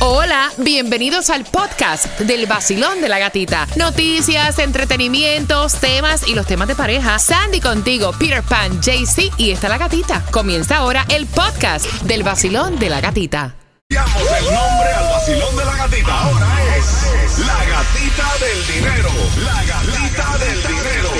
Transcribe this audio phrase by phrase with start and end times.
[0.00, 3.66] Hola, bienvenidos al podcast del vacilón de la gatita.
[3.74, 7.18] Noticias, entretenimientos, temas y los temas de pareja.
[7.18, 10.24] Sandy contigo, Peter Pan, JC y está la gatita.
[10.30, 13.56] Comienza ahora el podcast del vacilón de la gatita.
[13.90, 16.20] Cambiamos el nombre al vacilón de la gatita.
[16.20, 19.10] Ahora es la gatita del dinero.
[19.44, 21.10] La gatita del dinero.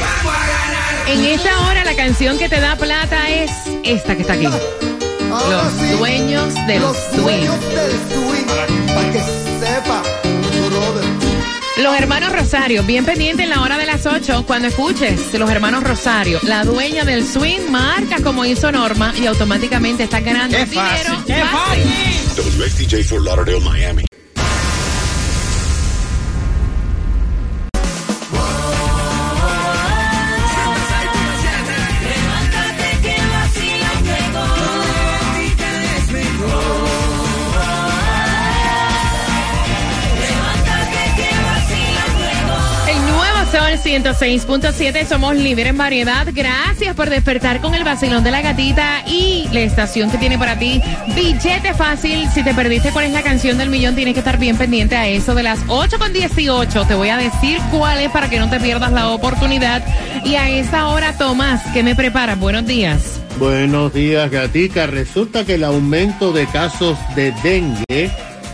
[1.08, 3.50] En esta hora la canción que te da plata es
[3.82, 4.46] esta que está aquí.
[5.29, 7.22] Los sí, dueños del los swing.
[7.22, 8.46] dueños del swing.
[8.86, 10.02] Para que sepa,
[10.69, 11.05] brother.
[11.82, 15.84] Los hermanos Rosario, bien pendiente en la hora de las 8, cuando escuches los hermanos
[15.84, 21.22] Rosario, la dueña del swing, marca como hizo Norma y automáticamente está ganando ¡Qué dinero.
[21.24, 23.05] ¡Qué fácil!
[23.05, 24.08] For Lauderdale, Miami.
[43.84, 46.27] Nuevo Sol 106.7, somos líderes en variedad.
[46.33, 50.59] Gracias por despertar con el vacilón de la gatita y la estación que tiene para
[50.59, 50.81] ti.
[51.15, 52.29] Billete fácil.
[52.33, 55.09] Si te perdiste cuál es la canción del millón, tienes que estar bien pendiente a
[55.09, 55.34] eso.
[55.34, 58.61] De las 8 con 18, te voy a decir cuál es para que no te
[58.61, 59.84] pierdas la oportunidad.
[60.25, 62.39] Y a esa hora, Tomás, ¿qué me preparas?
[62.39, 63.21] Buenos días.
[63.39, 64.87] Buenos días, Gatica.
[64.87, 68.11] Resulta que el aumento de casos de dengue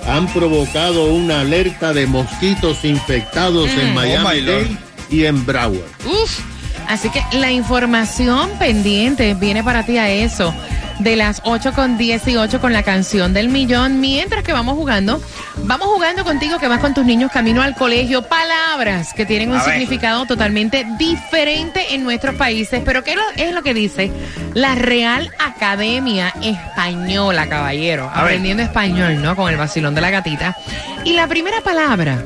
[0.07, 4.84] han provocado una alerta de mosquitos infectados en Oh, my Miami-Dade Lord.
[5.11, 5.91] Y en Broward.
[6.07, 6.41] Uf.
[6.89, 10.55] Así que la información pendiente viene para ti a eso.
[10.99, 14.01] De las 8 con 18 con la canción del millón.
[14.01, 15.21] Mientras que vamos jugando,
[15.65, 18.23] vamos jugando contigo que vas con tus niños camino al colegio.
[18.23, 22.81] Palabras que tienen un significado totalmente diferente en nuestros países.
[22.85, 24.13] Pero ¿qué es lo que dice
[24.53, 28.05] la Real Academia Española, caballero?
[28.05, 28.35] A ver.
[28.35, 29.35] Aprendiendo español, ¿no?
[29.35, 30.57] Con el vacilón de la gatita.
[31.05, 32.23] Y la primera palabra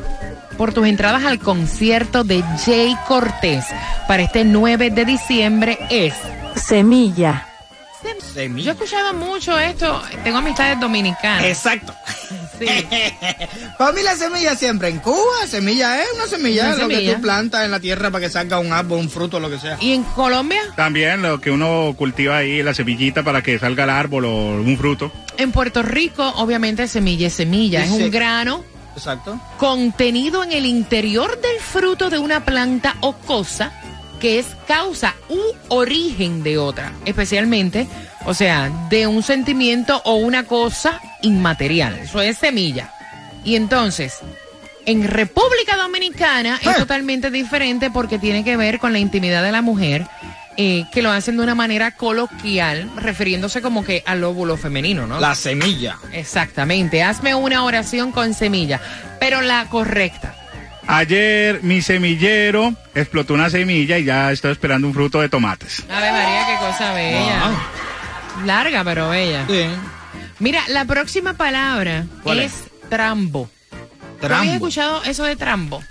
[0.58, 3.64] por tus entradas al concierto de Jay Cortés
[4.06, 6.12] para este 9 de diciembre es.
[6.56, 7.46] Semilla.
[8.02, 8.72] Yo he Semilla.
[8.72, 11.44] escuchado mucho esto, tengo amistades dominicanas.
[11.44, 11.92] Exacto.
[12.58, 12.66] Sí.
[13.78, 17.12] Para mí la semilla siempre en Cuba, semilla es una semilla, Una es lo que
[17.14, 19.76] tú plantas en la tierra para que salga un árbol, un fruto, lo que sea.
[19.80, 20.60] ¿Y en Colombia?
[20.76, 24.30] También lo que uno cultiva ahí, la semillita para que salga el árbol o
[24.60, 25.10] un fruto.
[25.36, 27.82] En Puerto Rico, obviamente, semilla es semilla.
[27.84, 28.02] Es Sí.
[28.02, 28.64] un grano
[28.98, 29.40] Exacto.
[29.58, 33.72] contenido en el interior del fruto de una planta o cosa
[34.20, 35.38] que es causa u
[35.68, 37.86] origen de otra, especialmente,
[38.26, 41.98] o sea, de un sentimiento o una cosa inmaterial.
[41.98, 42.92] Eso es semilla.
[43.44, 44.18] Y entonces,
[44.86, 49.62] en República Dominicana es totalmente diferente porque tiene que ver con la intimidad de la
[49.62, 50.06] mujer,
[50.60, 55.20] eh, que lo hacen de una manera coloquial, refiriéndose como que al óvulo femenino, ¿no?
[55.20, 55.96] La semilla.
[56.12, 57.02] Exactamente.
[57.02, 58.80] Hazme una oración con semilla,
[59.20, 60.34] pero la correcta.
[60.88, 65.84] Ayer mi semillero explotó una semilla y ya estoy esperando un fruto de tomates.
[65.88, 67.50] Ave María, qué cosa bella.
[68.44, 69.44] Larga, pero bella.
[69.48, 69.66] Sí.
[70.40, 72.52] Mira, la próxima palabra ¿Cuál es,
[72.88, 73.48] trambo.
[73.70, 74.52] ¿Tú habías Trambo.
[74.54, 75.82] escuchado eso de trambo?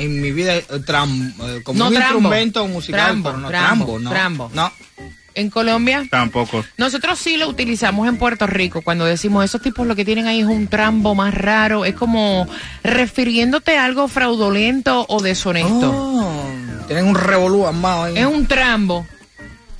[0.00, 2.18] En mi vida, eh, tram, eh, como No, un trambo.
[2.18, 4.10] instrumento musical, Trambo, pero no trambo, trambo, no.
[4.10, 4.50] trambo.
[4.54, 4.72] No.
[5.34, 6.64] En Colombia, Tampoco.
[6.76, 8.82] nosotros sí lo utilizamos en Puerto Rico.
[8.82, 12.48] Cuando decimos esos tipos lo que tienen ahí es un trambo más raro, es como
[12.82, 15.92] refiriéndote a algo fraudulento o deshonesto.
[15.94, 16.48] Oh,
[16.88, 18.18] tienen un revolú armado ahí.
[18.18, 19.06] Es un trambo.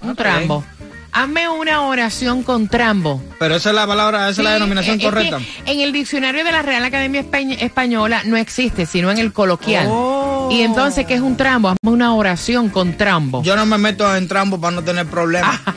[0.03, 0.17] Un Ok.
[0.19, 0.65] trambo.
[1.13, 3.23] Hazme una oración con trambo.
[3.39, 5.39] Pero esa es la palabra, esa es la denominación es- es correcta.
[5.65, 9.33] que en el diccionario de la Real Academia Espa- Española no existe, sino en el
[9.33, 9.87] coloquial.
[9.89, 10.49] Oh.
[10.53, 11.69] Y entonces, ¿qué es un trambo?
[11.69, 13.43] Hazme una oración con trambo.
[13.43, 15.59] Yo no me meto en trambo para no tener problemas.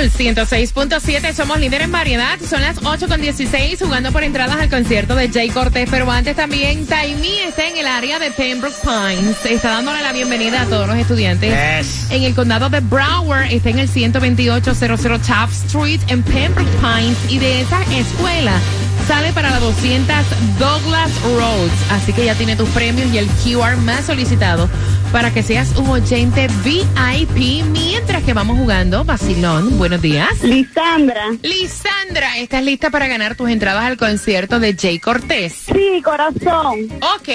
[0.03, 2.37] Sol 106.7, somos líderes en variedad.
[2.45, 5.87] Son las 8 con 16, jugando por entradas al concierto de Jay Cortés.
[5.89, 9.45] Pero antes también, Taimi está en el área de Pembroke Pines.
[9.45, 11.53] Está dándole la bienvenida a todos los estudiantes.
[11.53, 12.11] Yes.
[12.11, 17.17] En el condado de Broward está en el 12800 Taft Street en Pembroke Pines.
[17.29, 18.59] Y de esa escuela
[19.07, 20.15] sale para la 200
[20.59, 21.91] Douglas Roads.
[21.91, 24.69] Así que ya tiene tus premios y el QR más solicitado
[25.13, 29.05] para que seas un oyente VIP mientras que vamos jugando.
[29.05, 30.43] Vacilón, buenos días.
[30.43, 31.29] Lisandra.
[31.43, 35.53] Lisandra, ¿estás lista para ganar tus entradas al concierto de Jay Cortés?
[35.71, 36.89] Sí, corazón.
[37.15, 37.29] Ok.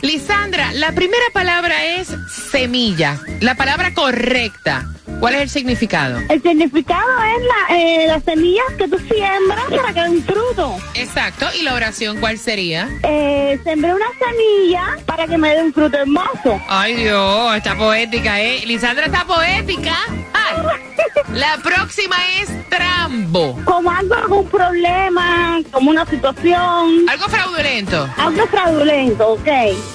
[0.00, 2.08] Lisandra, la primera palabra es
[2.50, 3.20] semilla.
[3.40, 4.88] La palabra correcta.
[5.20, 6.18] ¿Cuál es el significado?
[6.30, 10.78] El significado es la, eh, las semillas que tú siembras para que den fruto.
[10.94, 11.46] Exacto.
[11.58, 12.88] ¿Y la oración cuál sería?
[13.02, 16.60] Eh, sembré una semilla para que me dé un fruto hermoso.
[16.68, 18.64] Ay Dios, está poética, ¿eh?
[18.64, 19.94] Lisandra está poética.
[20.32, 20.89] Ay.
[21.34, 23.56] La próxima es trambo.
[23.64, 28.08] Como algo, algún problema, como una situación, Algo fraudulento.
[28.16, 29.48] algo fraudulento, ok.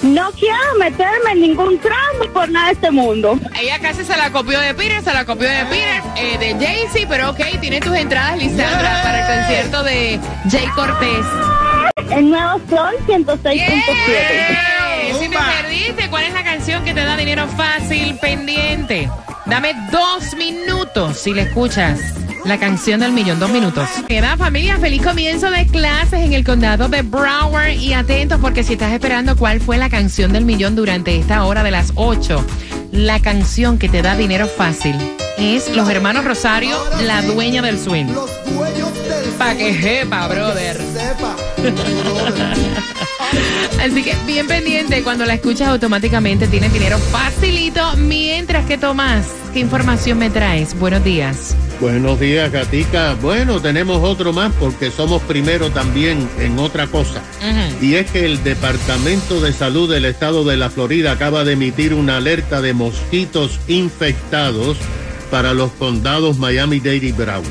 [0.04, 3.38] No quiero meterme en ningún tramo por nada de este mundo.
[3.60, 7.06] Ella casi se la copió de Peter, se la copió de Peter, eh, de Jay-Z,
[7.10, 10.20] pero ok, tiene tus entradas, Lisandra, para el concierto de
[10.50, 11.26] Jay Cortés.
[12.12, 13.52] El nuevo Sol 106.7.
[13.54, 15.14] ¡Eh!
[15.20, 19.10] Si te perdiste, ¿cuál es la canción que te da dinero fácil pendiente?
[19.46, 22.00] Dame dos minutos si le escuchas.
[22.46, 23.90] La canción del millón, dos minutos.
[24.08, 28.74] Queda familia, feliz comienzo de clases en el condado de Broward y atentos porque si
[28.74, 32.46] estás esperando cuál fue la canción del millón durante esta hora de las 8,
[32.92, 34.96] la canción que te da dinero fácil
[35.38, 38.06] es Los Hermanos Rosario, la dueña del swing.
[38.06, 40.80] Los dueños del Pa' que sepa, brother.
[43.82, 47.96] Así que bien pendiente, cuando la escuchas automáticamente tienes dinero facilito.
[47.98, 50.78] Mientras que Tomás, ¿qué información me traes?
[50.80, 51.56] Buenos días.
[51.82, 53.16] Buenos días, Gatica.
[53.22, 57.22] Bueno, tenemos otro más porque somos primero también en otra cosa.
[57.82, 61.94] Y es que el Departamento de Salud del Estado de la Florida acaba de emitir
[61.94, 64.78] una alerta de mosquitos infectados
[65.32, 67.44] para los condados Miami-Dade y Broward.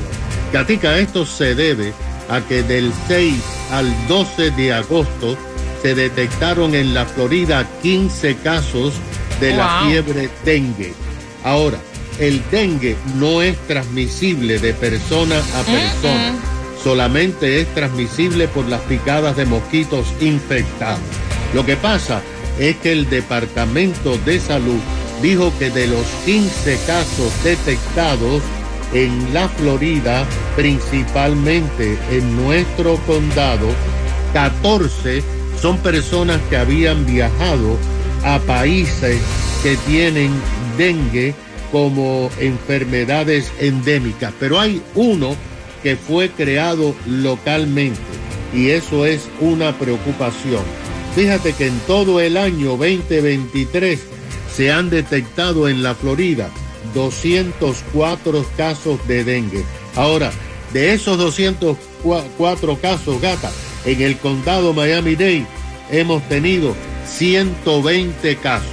[0.53, 1.93] Gatica, esto se debe
[2.29, 3.35] a que del 6
[3.71, 5.37] al 12 de agosto
[5.81, 8.93] se detectaron en la Florida 15 casos
[9.39, 10.93] de la fiebre dengue.
[11.43, 11.77] Ahora,
[12.19, 16.33] el dengue no es transmisible de persona a persona,
[16.81, 21.01] solamente es transmisible por las picadas de mosquitos infectados.
[21.53, 22.21] Lo que pasa
[22.59, 24.79] es que el Departamento de Salud
[25.21, 28.41] dijo que de los 15 casos detectados
[28.93, 30.25] en la Florida,
[30.55, 33.67] principalmente en nuestro condado,
[34.33, 35.23] 14
[35.61, 37.77] son personas que habían viajado
[38.23, 39.19] a países
[39.63, 40.31] que tienen
[40.77, 41.33] dengue
[41.71, 44.33] como enfermedades endémicas.
[44.39, 45.35] Pero hay uno
[45.83, 47.99] que fue creado localmente
[48.53, 50.63] y eso es una preocupación.
[51.15, 54.14] Fíjate que en todo el año 2023
[54.55, 56.49] se han detectado en la Florida
[56.93, 59.63] 204 casos de dengue.
[59.95, 60.31] Ahora,
[60.73, 63.51] de esos 204 casos, gata,
[63.85, 65.45] en el condado Miami-Dade
[65.91, 66.75] hemos tenido
[67.05, 68.65] 120 casos,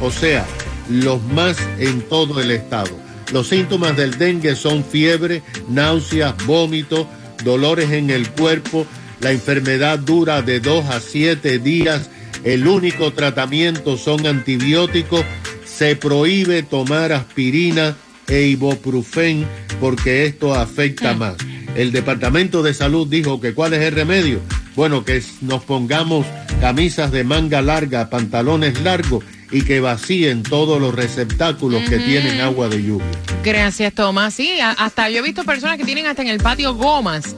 [0.00, 0.46] o sea,
[0.88, 2.90] los más en todo el estado.
[3.32, 7.08] Los síntomas del dengue son fiebre, náuseas, vómito,
[7.42, 8.86] dolores en el cuerpo.
[9.20, 12.10] La enfermedad dura de 2 a 7 días.
[12.44, 15.24] El único tratamiento son antibióticos.
[15.64, 17.96] Se prohíbe tomar aspirina
[18.28, 19.46] e ibuprofen
[19.80, 21.36] porque esto afecta más.
[21.74, 24.40] El Departamento de Salud dijo que cuál es el remedio.
[24.76, 26.26] Bueno, que nos pongamos
[26.60, 32.68] camisas de manga larga, pantalones largos y que vacíen todos los receptáculos que tienen agua
[32.68, 33.06] de lluvia.
[33.42, 34.34] Gracias, Tomás.
[34.34, 37.36] Sí, hasta yo he visto personas que tienen hasta en el patio gomas.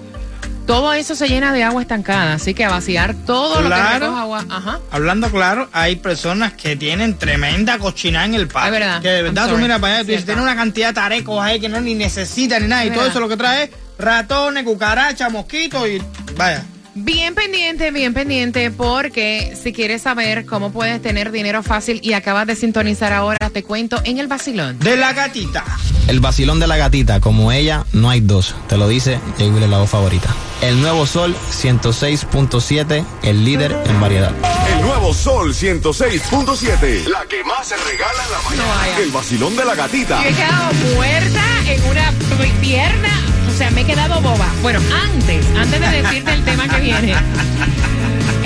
[0.66, 4.44] Todo eso se llena de agua estancada, así que a vaciar todo lo que agua.
[4.50, 4.80] Ajá.
[4.90, 8.74] Hablando claro, hay personas que tienen tremenda cochinada en el patio.
[8.74, 9.00] Es verdad.
[9.00, 11.40] Que de verdad tú miras para allá y tú dices, tiene una cantidad de tarecos
[11.40, 12.84] ahí que no ni necesitan ni nada.
[12.84, 16.02] Es y todo eso lo que trae es ratones, cucarachas, mosquitos y
[16.36, 16.64] vaya.
[16.98, 22.46] Bien pendiente, bien pendiente, porque si quieres saber cómo puedes tener dinero fácil y acabas
[22.46, 24.78] de sintonizar ahora, te cuento en el vacilón.
[24.78, 25.62] De la gatita.
[26.08, 28.54] El vacilón de la gatita, como ella, no hay dos.
[28.66, 30.34] Te lo dice Jay la voz favorita.
[30.62, 34.32] El nuevo Sol 106.7, el líder en variedad.
[34.74, 37.06] El nuevo Sol 106.7.
[37.06, 38.98] La que más se regala en la mañana.
[38.98, 40.22] El vacilón de la gatita.
[40.22, 42.12] Yo he quedado muerta en una
[42.60, 44.48] pierna, o sea, me he quedado boba.
[44.62, 47.14] Bueno, antes, antes de decirte el tema que viene.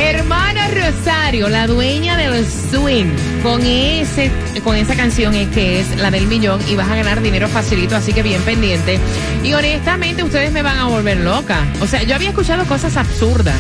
[0.00, 3.06] Hermana Rosario, la dueña del swing,
[3.42, 4.30] con ese,
[4.64, 7.96] con esa canción es que es la del millón y vas a ganar dinero facilito,
[7.96, 8.98] así que bien pendiente.
[9.44, 11.66] Y honestamente ustedes me van a volver loca.
[11.82, 13.58] O sea, yo había escuchado cosas absurdas,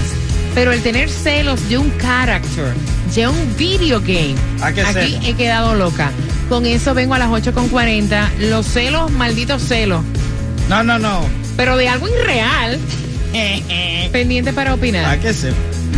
[0.54, 2.72] pero el tener celos de un character,
[3.14, 6.10] de un video game, ¿A qué aquí he quedado loca.
[6.48, 8.38] Con eso vengo a las 8.40.
[8.48, 10.02] Los celos, malditos celos.
[10.70, 11.20] No, no, no.
[11.56, 12.80] Pero de algo irreal,
[14.12, 15.04] pendiente para opinar.
[15.04, 15.52] ¿A qué se?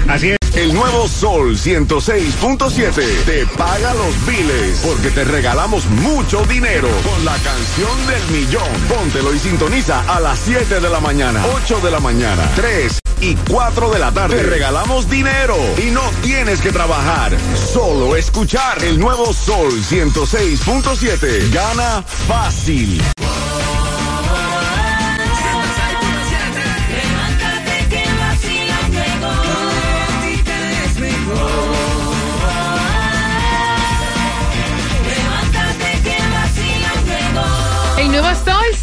[0.08, 0.42] Así es.
[0.54, 7.34] El nuevo Sol 106.7 te paga los biles porque te regalamos mucho dinero con la
[7.38, 8.68] canción del millón.
[8.86, 13.34] Póntelo y sintoniza a las 7 de la mañana, 8 de la mañana, 3 y
[13.50, 14.36] 4 de la tarde.
[14.36, 17.34] Te regalamos dinero y no tienes que trabajar,
[17.72, 21.50] solo escuchar el nuevo Sol 106.7.
[21.50, 23.00] Gana fácil.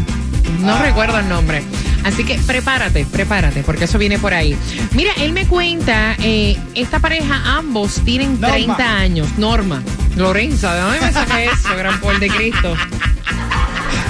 [0.59, 1.63] No recuerdo el nombre.
[2.03, 4.55] Así que prepárate, prepárate, porque eso viene por ahí.
[4.91, 8.53] Mira, él me cuenta, eh, esta pareja, ambos tienen Norma.
[8.55, 9.27] 30 años.
[9.37, 9.83] Norma.
[10.15, 12.75] Lorenza, ¿de dónde me saqué eso, gran por de Cristo?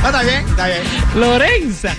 [0.02, 0.82] Ah, está bien, está bien.
[1.16, 1.96] Lorenza.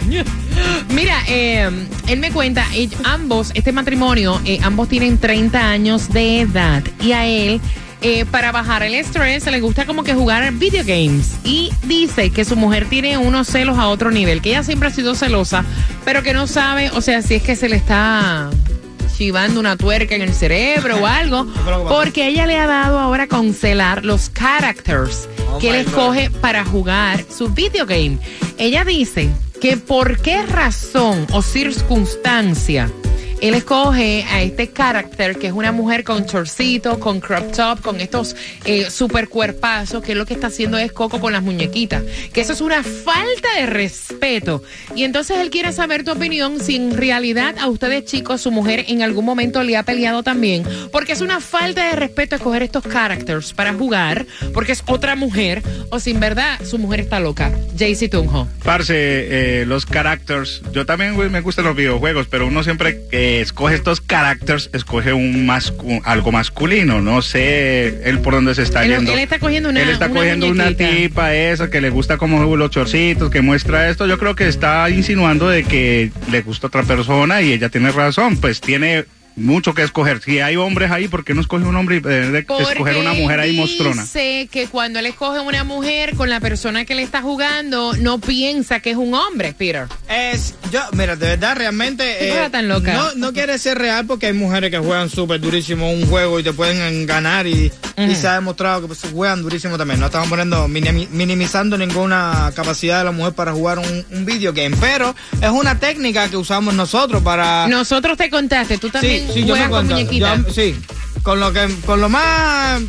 [0.90, 1.70] Mira, eh,
[2.08, 7.12] él me cuenta, ellos- ambos, este matrimonio, eh, ambos tienen 30 años de edad y
[7.12, 7.60] a él,
[8.02, 11.36] eh, para bajar el estrés, le gusta como que jugar video games.
[11.44, 14.92] Y dice que su mujer tiene unos celos a otro nivel, que ella siempre ha
[14.92, 15.64] sido celosa,
[16.04, 18.50] pero que no sabe, o sea, si es que se le está
[19.16, 21.46] chivando una tuerca en el cerebro o algo,
[21.88, 26.64] porque ella le ha dado ahora con celar los characters Oh que él escoge para
[26.64, 28.18] jugar su video game.
[28.56, 29.28] Ella dice
[29.60, 32.90] que por qué razón o circunstancia
[33.40, 38.00] él escoge a este character que es una mujer con chorcito, con crop top, con
[38.00, 42.02] estos eh, super cuerpazos, que lo que está haciendo es coco con las muñequitas.
[42.32, 44.62] Que eso es una falta de respeto.
[44.94, 48.84] Y entonces él quiere saber tu opinión si en realidad a ustedes chicos su mujer
[48.88, 50.64] en algún momento le ha peleado también.
[50.92, 55.62] Porque es una falta de respeto escoger estos characters para jugar, porque es otra mujer,
[55.90, 57.52] o si en verdad su mujer está loca.
[57.78, 58.48] Jaycee Tunjo.
[58.64, 60.62] Parce, eh, los characters.
[60.72, 63.00] Yo también me gustan los videojuegos, pero uno siempre
[63.38, 67.00] escoge estos characters, escoge un mascu- algo masculino.
[67.00, 69.12] No sé él por dónde se está Él- yendo.
[69.12, 72.56] él está cogiendo una- Él está una cogiendo una tipa esa que le gusta como
[72.56, 74.06] los chorcitos, que muestra esto.
[74.06, 78.36] Yo creo que está insinuando de que le gusta otra persona y ella tiene razón.
[78.38, 79.04] Pues tiene
[79.36, 80.20] mucho que escoger.
[80.22, 83.12] Si hay hombres ahí, ¿por qué no escoge un hombre y debe de escoger una
[83.12, 84.02] mujer ahí mostrona?
[84.02, 88.18] Dice que cuando él escoge una mujer con la persona que le está jugando, no
[88.18, 89.86] piensa que es un hombre, Peter.
[90.08, 92.04] Es, yo, mira, de verdad, realmente.
[92.18, 92.92] Qué eh, cosa tan loca.
[92.92, 96.42] No, no quiere ser real porque hay mujeres que juegan súper durísimo un juego y
[96.42, 100.00] te pueden ganar y, y se ha demostrado que pues, juegan durísimo también.
[100.00, 104.52] No estamos poniendo, minimi- minimizando ninguna capacidad de la mujer para jugar un, un video
[104.52, 107.68] game, pero es una técnica que usamos nosotros para.
[107.68, 109.94] Nosotros te contaste, tú también sí, sí, yo me con cuento.
[109.94, 110.46] muñequitas.
[110.46, 110.76] Yo- sí,
[111.22, 112.80] con lo que, con lo más,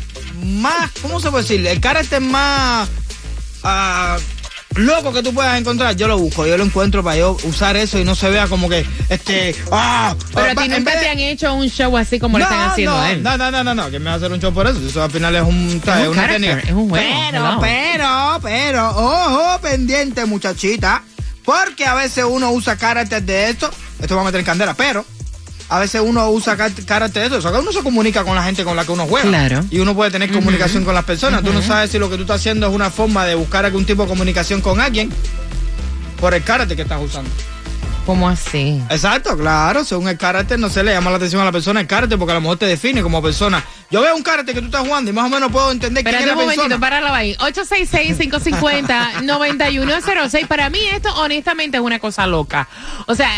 [0.44, 1.66] más, ¿cómo se puede decir?
[1.66, 2.88] El carácter más
[3.62, 4.16] ah,
[4.74, 7.98] loco que tú puedas encontrar, yo lo busco, yo lo encuentro para yo usar eso
[7.98, 11.18] y no se vea como que, este, ah, Pero a ah, ti nunca te han
[11.18, 13.22] hecho un show así como le están haciendo no, a él.
[13.22, 14.80] No, no, no, no, no, que me va a hacer un show por eso.
[14.86, 16.58] Eso al final es un, Es un una técnica.
[16.60, 21.02] es un juego, Pero, pero, pero, ojo pendiente, muchachita.
[21.44, 23.70] Porque a veces uno usa carácter de esto.
[24.00, 25.04] Esto va a meter en candela, pero
[25.68, 27.38] a veces uno usa car- carácter de esto.
[27.48, 29.28] O sea, uno se comunica con la gente con la que uno juega.
[29.28, 29.64] Claro.
[29.70, 31.42] Y uno puede tener comunicación con las personas.
[31.42, 33.84] Tú no sabes si lo que tú estás haciendo es una forma de buscar algún
[33.84, 35.10] tipo de comunicación con alguien
[36.20, 37.30] por el carácter que estás usando.
[38.06, 38.82] ¿Cómo así?
[38.90, 41.86] Exacto, claro, según el carácter no se le llama la atención a la persona el
[41.86, 43.62] carácter porque a lo mejor te define como persona.
[43.90, 46.14] Yo veo un carácter que tú estás jugando y más o menos puedo entender quién
[46.16, 46.80] Espérate es un la momentito, persona.
[46.80, 47.36] páralo ahí.
[49.22, 50.46] 866-550-9106.
[50.46, 52.68] Para mí esto honestamente es una cosa loca.
[53.06, 53.30] O sea,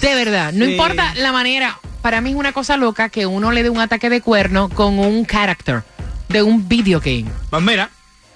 [0.00, 1.78] de verdad, no importa la manera.
[2.02, 4.98] Para mí es una cosa loca que uno le dé un ataque de cuerno con
[4.98, 5.82] un character
[6.28, 7.26] de un video game.
[7.50, 7.90] Pues mira,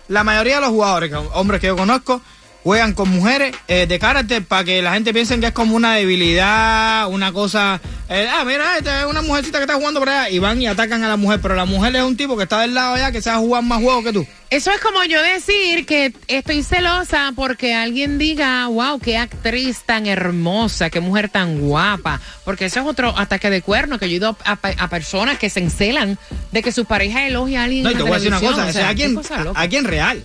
[0.09, 2.21] la mayoría de los jugadores, hombres que yo conozco,
[2.63, 5.95] juegan con mujeres eh, de carácter para que la gente piense que es como una
[5.95, 7.81] debilidad, una cosa.
[8.09, 10.67] eh, ah, mira, esta es una mujercita que está jugando por allá y van y
[10.67, 13.13] atacan a la mujer, pero la mujer es un tipo que está del lado allá
[13.13, 14.27] que sabe jugar más juegos que tú.
[14.51, 20.07] Eso es como yo decir que estoy celosa porque alguien diga, wow, qué actriz tan
[20.07, 22.21] hermosa, qué mujer tan guapa.
[22.45, 25.39] Porque eso es otro ataque de cuerno que yo he ido a, a- a personas
[25.39, 26.19] que se encelan
[26.51, 27.85] de que su pareja elogia a alguien.
[27.85, 30.25] No, y te voy a decir una cosa, O sea, es alguien real.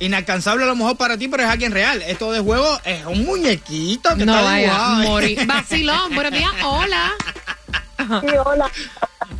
[0.00, 2.02] Inalcanzable a lo mejor para ti, pero es alguien real.
[2.02, 4.78] Esto de juego es un muñequito que No está vaya
[5.08, 5.46] morir.
[5.46, 7.12] Vacilón, buenos días, hola.
[8.20, 8.70] Sí, hola.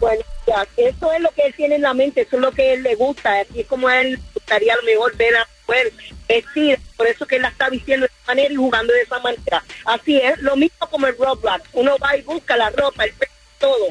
[0.00, 2.62] Bueno, ya, eso es lo que él tiene en la mente, eso es lo que
[2.62, 5.36] a él le gusta, así es como a él le gustaría a lo mejor ver
[5.36, 5.92] a mujer
[6.28, 9.18] vestida, por eso que él la está vistiendo de esa manera y jugando de esa
[9.20, 9.64] manera.
[9.84, 11.62] Así es, lo mismo como el Roblox.
[11.72, 13.86] Uno va y busca la ropa, el pelo, todo,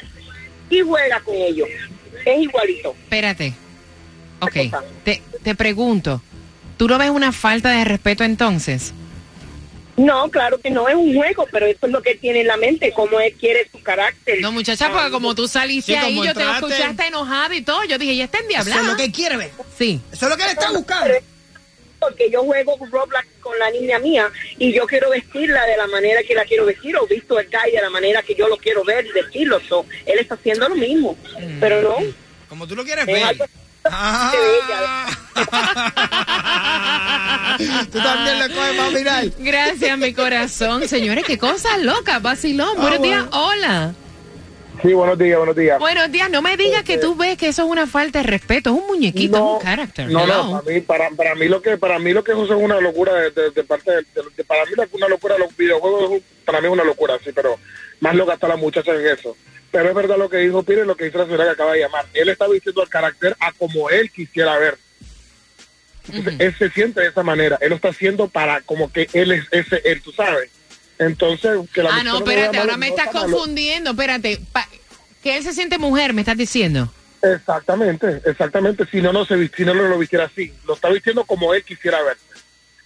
[0.69, 1.69] y juega con ellos.
[2.25, 2.95] Es igualito.
[3.03, 3.53] Espérate.
[4.39, 4.55] Ok,
[5.03, 6.21] te, te pregunto,
[6.77, 8.93] ¿tú no ves una falta de respeto entonces?
[9.95, 12.57] No, claro que no es un juego, pero eso es lo que tiene en la
[12.57, 14.39] mente, cómo él quiere su carácter.
[14.41, 16.75] No, muchacha, porque como tú saliste Sí, ahí, como yo te lo entraste.
[16.75, 17.83] escuchaste enojado y todo.
[17.85, 18.81] Yo dije, ya está Eso endiablada.
[18.81, 19.51] es lo que él quiere ver.
[19.75, 19.99] Sí.
[20.11, 21.13] Eso es lo que él está buscando.
[21.99, 24.29] Porque yo juego Roblox con la niña mía
[24.59, 27.71] y yo quiero vestirla de la manera que la quiero vestir o visto el guy
[27.71, 29.59] de la manera que yo lo quiero ver y vestirlo.
[29.67, 31.17] So, él está haciendo lo mismo,
[31.59, 31.95] pero no.
[32.47, 33.23] Como tú lo quieres Es ver.
[33.23, 33.45] algo
[33.85, 35.07] Ah.
[37.91, 39.25] tú también le coges para mirar.
[39.39, 40.87] Gracias, mi corazón.
[40.87, 42.69] Señores, qué cosas locas, vacilón.
[42.77, 43.93] Ah, Buenos días, hola.
[44.81, 45.79] Sí, buenos días, buenos días.
[45.79, 48.69] Buenos días, no me digas que tú ves que eso es una falta de respeto.
[48.69, 50.07] Es un muñequito, es un carácter.
[50.09, 50.43] No, Hello.
[50.43, 52.79] no, para mí, para, para mí lo que para mí lo que eso es una
[52.79, 56.11] locura de, de- de parte de, de- de- para mí que una locura los videojuegos
[56.11, 57.57] es para mí es una locura, sí, pero
[58.01, 59.35] más loca está la muchacha en eso.
[59.71, 61.79] Pero es verdad lo que dijo Pire, lo que dice la señora que acaba de
[61.81, 62.05] llamar.
[62.13, 64.77] Él está vistiendo el carácter a como él quisiera ver.
[66.09, 67.57] Entonces, él se siente de esa manera.
[67.59, 70.49] Él lo está haciendo para como que él es ese, él, tú sabes.
[70.99, 73.27] Entonces, que la Ah, no, espérate, ahora me no estás malo.
[73.29, 73.91] confundiendo.
[73.91, 74.69] Espérate, pa-
[75.21, 76.91] que él se siente mujer, me estás diciendo.
[77.21, 78.85] Exactamente, exactamente.
[78.89, 80.53] Si no, no se si no lo, lo vistiera así.
[80.65, 82.21] Lo está vistiendo como él quisiera verse.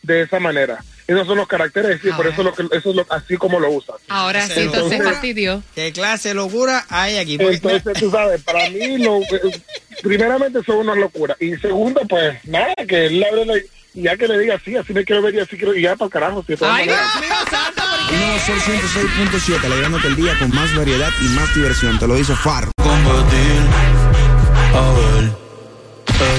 [0.02, 0.84] De esa manera.
[1.12, 3.70] Esos son los caracteres y por eso, lo que, eso es lo, así como lo
[3.72, 3.96] usa.
[4.08, 5.64] Ahora sí, entonces Entonces- fastidió.
[5.76, 7.38] ¿Qué clase de locura hay aquí?
[7.38, 9.62] Porque- Entonces, tú sabes, para mí, lo, eh,
[10.02, 11.36] primeramente, son una locura.
[11.40, 13.58] Y segundo, pues, nada, que él abre la-
[13.94, 15.96] y ya que le diga así, así me quiero ver y así quiero, y ya
[15.98, 16.44] para el carajo.
[16.48, 16.86] si Ay.
[16.86, 17.82] Dios mío, santo.
[18.10, 22.00] Nuevo Sol 106.7, alegrándote el día con más variedad y más diversión.
[22.00, 22.72] Te lo dice Farro.